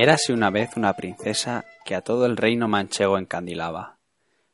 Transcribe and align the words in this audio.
Érase 0.00 0.32
una 0.32 0.50
vez 0.50 0.76
una 0.76 0.92
princesa 0.92 1.64
que 1.84 1.96
a 1.96 2.02
todo 2.02 2.24
el 2.24 2.36
reino 2.36 2.68
manchego 2.68 3.18
encandilaba. 3.18 3.98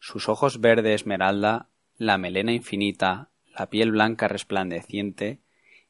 Sus 0.00 0.28
ojos 0.28 0.60
verde 0.60 0.94
esmeralda, 0.94 1.68
la 1.96 2.18
melena 2.18 2.52
infinita, 2.52 3.28
la 3.56 3.70
piel 3.70 3.92
blanca 3.92 4.26
resplandeciente 4.26 5.38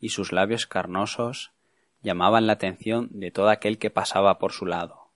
y 0.01 0.11
sus 0.11 0.33
labios 0.33 0.67
carnosos 0.67 1.53
llamaban 2.03 2.47
la 2.47 2.53
atención 2.53 3.09
de 3.11 3.31
todo 3.31 3.49
aquel 3.49 3.79
que 3.79 3.89
pasaba 3.89 4.39
por 4.39 4.53
su 4.53 4.67
lado. 4.67 5.13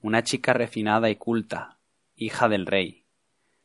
Una 0.00 0.22
chica 0.22 0.54
refinada 0.54 1.10
y 1.10 1.16
culta, 1.16 1.76
hija 2.16 2.48
del 2.48 2.64
rey. 2.64 3.04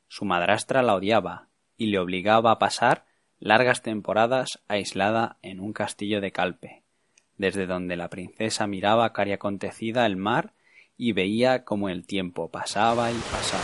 Su 0.09 0.25
madrastra 0.25 0.83
la 0.83 0.95
odiaba 0.95 1.47
y 1.77 1.85
le 1.85 1.99
obligaba 1.99 2.51
a 2.51 2.59
pasar 2.59 3.05
largas 3.39 3.81
temporadas 3.81 4.59
aislada 4.67 5.37
en 5.41 5.61
un 5.61 5.71
castillo 5.71 6.19
de 6.19 6.33
Calpe, 6.33 6.82
desde 7.43 7.67
donde 7.67 7.97
la 7.97 8.09
princesa 8.09 8.67
miraba 8.67 9.11
cariacontecida 9.11 10.05
el 10.05 10.15
mar 10.15 10.53
y 10.95 11.11
veía 11.11 11.65
cómo 11.65 11.89
el 11.89 12.05
tiempo 12.05 12.49
pasaba 12.49 13.11
y 13.11 13.15
pasaba. 13.15 13.63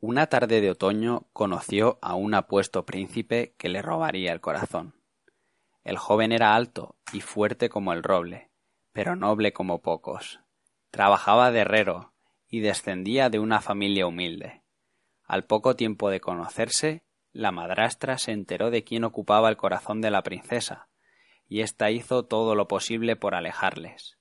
Una 0.00 0.28
tarde 0.28 0.62
de 0.62 0.70
otoño 0.70 1.26
conoció 1.34 1.98
a 2.00 2.14
un 2.14 2.32
apuesto 2.32 2.86
príncipe 2.86 3.54
que 3.58 3.68
le 3.68 3.82
robaría 3.82 4.32
el 4.32 4.40
corazón. 4.40 4.94
El 5.84 5.98
joven 5.98 6.32
era 6.32 6.54
alto 6.54 6.96
y 7.12 7.20
fuerte 7.20 7.68
como 7.68 7.92
el 7.92 8.02
roble, 8.02 8.48
pero 8.94 9.14
noble 9.14 9.52
como 9.52 9.82
pocos. 9.82 10.40
Trabajaba 10.90 11.50
de 11.50 11.60
herrero 11.60 12.14
y 12.48 12.60
descendía 12.60 13.28
de 13.28 13.40
una 13.40 13.60
familia 13.60 14.06
humilde. 14.06 14.62
Al 15.22 15.44
poco 15.44 15.76
tiempo 15.76 16.08
de 16.08 16.20
conocerse, 16.20 17.04
la 17.32 17.50
madrastra 17.50 18.18
se 18.18 18.32
enteró 18.32 18.70
de 18.70 18.84
quién 18.84 19.04
ocupaba 19.04 19.48
el 19.48 19.56
corazón 19.56 20.00
de 20.00 20.10
la 20.10 20.22
princesa, 20.22 20.88
y 21.48 21.60
ésta 21.60 21.90
hizo 21.90 22.24
todo 22.24 22.54
lo 22.54 22.68
posible 22.68 23.16
por 23.16 23.34
alejarles. 23.34 24.18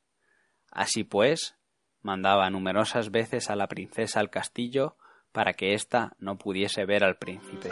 Así 0.72 1.04
pues, 1.04 1.56
mandaba 2.02 2.50
numerosas 2.50 3.12
veces 3.12 3.50
a 3.50 3.56
la 3.56 3.67
princesa 3.67 4.20
al 4.20 4.30
castillo 4.30 4.95
para 5.32 5.54
que 5.54 5.73
ésta 5.73 6.14
no 6.20 6.38
pudiese 6.38 6.86
ver 6.86 7.04
al 7.04 7.17
príncipe. 7.17 7.70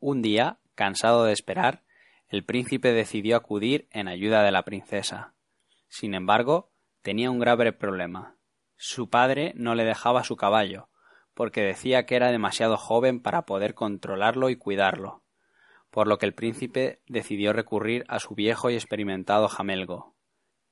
Un 0.00 0.22
día, 0.22 0.58
cansado 0.74 1.24
de 1.24 1.32
esperar, 1.32 1.82
el 2.28 2.44
príncipe 2.44 2.92
decidió 2.92 3.36
acudir 3.36 3.86
en 3.90 4.08
ayuda 4.08 4.42
de 4.42 4.50
la 4.50 4.64
princesa. 4.64 5.34
Sin 5.88 6.14
embargo, 6.14 6.70
tenía 7.02 7.30
un 7.30 7.38
grave 7.38 7.72
problema. 7.72 8.36
Su 8.82 9.10
padre 9.10 9.52
no 9.56 9.74
le 9.74 9.84
dejaba 9.84 10.24
su 10.24 10.36
caballo, 10.36 10.88
porque 11.34 11.60
decía 11.60 12.06
que 12.06 12.16
era 12.16 12.32
demasiado 12.32 12.78
joven 12.78 13.20
para 13.20 13.44
poder 13.44 13.74
controlarlo 13.74 14.48
y 14.48 14.56
cuidarlo, 14.56 15.22
por 15.90 16.06
lo 16.06 16.16
que 16.16 16.24
el 16.24 16.32
príncipe 16.32 17.02
decidió 17.06 17.52
recurrir 17.52 18.06
a 18.08 18.20
su 18.20 18.34
viejo 18.34 18.70
y 18.70 18.76
experimentado 18.76 19.48
jamelgo. 19.48 20.16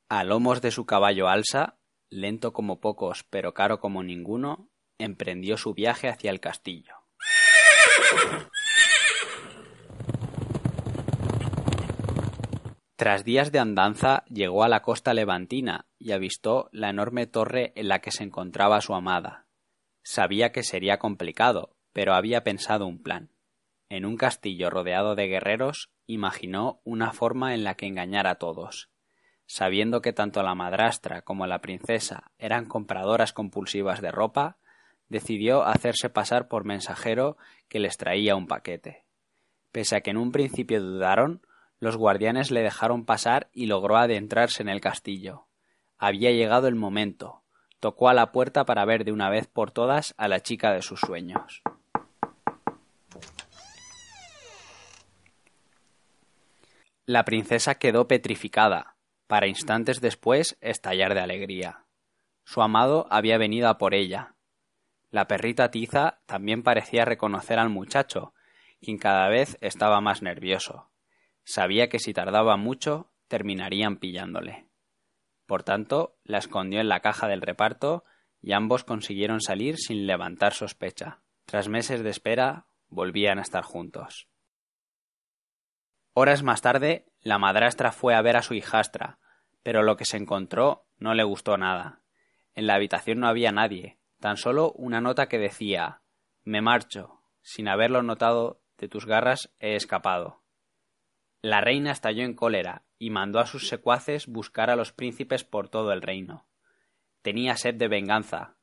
A 0.08 0.24
lomos 0.24 0.62
de 0.62 0.70
su 0.70 0.86
caballo 0.86 1.28
alsa, 1.28 1.76
lento 2.08 2.54
como 2.54 2.80
pocos 2.80 3.24
pero 3.24 3.52
caro 3.52 3.78
como 3.78 4.02
ninguno, 4.02 4.70
emprendió 4.96 5.58
su 5.58 5.74
viaje 5.74 6.08
hacia 6.08 6.30
el 6.30 6.40
castillo. 6.40 6.94
Tras 12.98 13.22
días 13.22 13.52
de 13.52 13.60
andanza 13.60 14.24
llegó 14.24 14.64
a 14.64 14.68
la 14.68 14.82
costa 14.82 15.14
levantina 15.14 15.86
y 16.00 16.10
avistó 16.10 16.68
la 16.72 16.90
enorme 16.90 17.28
torre 17.28 17.72
en 17.76 17.86
la 17.86 18.00
que 18.00 18.10
se 18.10 18.24
encontraba 18.24 18.80
su 18.80 18.92
amada. 18.92 19.46
Sabía 20.02 20.50
que 20.50 20.64
sería 20.64 20.98
complicado, 20.98 21.76
pero 21.92 22.14
había 22.14 22.42
pensado 22.42 22.88
un 22.88 23.00
plan. 23.00 23.30
En 23.88 24.04
un 24.04 24.16
castillo 24.16 24.68
rodeado 24.68 25.14
de 25.14 25.28
guerreros, 25.28 25.92
imaginó 26.08 26.80
una 26.82 27.12
forma 27.12 27.54
en 27.54 27.62
la 27.62 27.76
que 27.76 27.86
engañar 27.86 28.26
a 28.26 28.34
todos. 28.34 28.90
Sabiendo 29.46 30.00
que 30.02 30.12
tanto 30.12 30.42
la 30.42 30.56
madrastra 30.56 31.22
como 31.22 31.46
la 31.46 31.60
princesa 31.60 32.32
eran 32.36 32.66
compradoras 32.66 33.32
compulsivas 33.32 34.00
de 34.00 34.10
ropa, 34.10 34.56
decidió 35.08 35.62
hacerse 35.62 36.10
pasar 36.10 36.48
por 36.48 36.64
mensajero 36.64 37.36
que 37.68 37.78
les 37.78 37.96
traía 37.96 38.34
un 38.34 38.48
paquete. 38.48 39.04
Pese 39.70 39.94
a 39.94 40.00
que 40.00 40.10
en 40.10 40.16
un 40.16 40.32
principio 40.32 40.82
dudaron, 40.82 41.42
los 41.80 41.96
guardianes 41.96 42.50
le 42.50 42.62
dejaron 42.62 43.04
pasar 43.04 43.48
y 43.52 43.66
logró 43.66 43.96
adentrarse 43.96 44.62
en 44.62 44.68
el 44.68 44.80
castillo. 44.80 45.46
Había 45.96 46.30
llegado 46.30 46.68
el 46.68 46.74
momento. 46.74 47.42
Tocó 47.80 48.08
a 48.08 48.14
la 48.14 48.32
puerta 48.32 48.64
para 48.64 48.84
ver 48.84 49.04
de 49.04 49.12
una 49.12 49.30
vez 49.30 49.46
por 49.46 49.70
todas 49.70 50.14
a 50.16 50.26
la 50.28 50.40
chica 50.40 50.72
de 50.72 50.82
sus 50.82 51.00
sueños. 51.00 51.62
La 57.06 57.24
princesa 57.24 57.76
quedó 57.76 58.06
petrificada, 58.06 58.96
para 59.26 59.46
instantes 59.46 60.00
después 60.00 60.58
estallar 60.60 61.14
de 61.14 61.20
alegría. 61.20 61.84
Su 62.44 62.60
amado 62.60 63.06
había 63.10 63.38
venido 63.38 63.68
a 63.68 63.78
por 63.78 63.94
ella. 63.94 64.34
La 65.10 65.26
perrita 65.26 65.70
Tiza 65.70 66.18
también 66.26 66.62
parecía 66.62 67.04
reconocer 67.04 67.58
al 67.58 67.70
muchacho, 67.70 68.34
quien 68.80 68.98
cada 68.98 69.28
vez 69.28 69.56
estaba 69.60 70.00
más 70.00 70.22
nervioso. 70.22 70.90
Sabía 71.48 71.88
que 71.88 71.98
si 71.98 72.12
tardaba 72.12 72.58
mucho 72.58 73.10
terminarían 73.26 73.96
pillándole. 73.96 74.68
Por 75.46 75.62
tanto, 75.62 76.18
la 76.22 76.36
escondió 76.36 76.78
en 76.78 76.90
la 76.90 77.00
caja 77.00 77.26
del 77.26 77.40
reparto 77.40 78.04
y 78.42 78.52
ambos 78.52 78.84
consiguieron 78.84 79.40
salir 79.40 79.78
sin 79.78 80.06
levantar 80.06 80.52
sospecha. 80.52 81.22
Tras 81.46 81.70
meses 81.70 82.02
de 82.02 82.10
espera, 82.10 82.66
volvían 82.90 83.38
a 83.38 83.42
estar 83.42 83.64
juntos. 83.64 84.28
Horas 86.12 86.42
más 86.42 86.60
tarde, 86.60 87.06
la 87.22 87.38
madrastra 87.38 87.92
fue 87.92 88.14
a 88.14 88.20
ver 88.20 88.36
a 88.36 88.42
su 88.42 88.52
hijastra, 88.52 89.18
pero 89.62 89.82
lo 89.82 89.96
que 89.96 90.04
se 90.04 90.18
encontró 90.18 90.84
no 90.98 91.14
le 91.14 91.24
gustó 91.24 91.56
nada. 91.56 92.02
En 92.52 92.66
la 92.66 92.74
habitación 92.74 93.20
no 93.20 93.26
había 93.26 93.52
nadie, 93.52 93.96
tan 94.20 94.36
solo 94.36 94.72
una 94.72 95.00
nota 95.00 95.28
que 95.28 95.38
decía 95.38 96.02
Me 96.44 96.60
marcho. 96.60 97.22
Sin 97.40 97.68
haberlo 97.68 98.02
notado 98.02 98.60
de 98.76 98.88
tus 98.88 99.06
garras 99.06 99.50
he 99.60 99.76
escapado. 99.76 100.42
La 101.40 101.60
reina 101.60 101.92
estalló 101.92 102.24
en 102.24 102.34
cólera 102.34 102.82
y 102.98 103.10
mandó 103.10 103.38
a 103.38 103.46
sus 103.46 103.68
secuaces 103.68 104.26
buscar 104.26 104.70
a 104.70 104.76
los 104.76 104.92
príncipes 104.92 105.44
por 105.44 105.68
todo 105.68 105.92
el 105.92 106.02
reino. 106.02 106.46
Tenía 107.22 107.56
sed 107.56 107.76
de 107.76 107.88
venganza. 107.88 108.56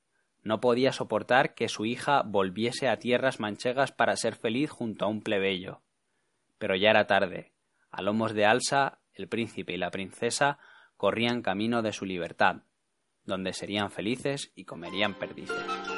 No 0.43 0.59
podía 0.59 0.91
soportar 0.91 1.55
que 1.55 1.69
su 1.69 1.85
hija 1.85 2.21
volviese 2.23 2.89
a 2.89 2.97
tierras 2.97 3.39
manchegas 3.39 3.91
para 3.91 4.15
ser 4.17 4.35
feliz 4.35 4.69
junto 4.69 5.05
a 5.05 5.07
un 5.07 5.21
plebeyo. 5.21 5.81
Pero 6.57 6.75
ya 6.75 6.89
era 6.89 7.07
tarde. 7.07 7.53
A 7.91 8.01
lomos 8.01 8.33
de 8.33 8.45
Alsa, 8.45 8.99
el 9.13 9.27
príncipe 9.29 9.73
y 9.73 9.77
la 9.77 9.91
princesa 9.91 10.59
corrían 10.97 11.41
camino 11.41 11.81
de 11.81 11.93
su 11.93 12.05
libertad, 12.05 12.63
donde 13.23 13.53
serían 13.53 13.89
felices 13.89 14.51
y 14.55 14.65
comerían 14.65 15.13
perdices. 15.13 15.94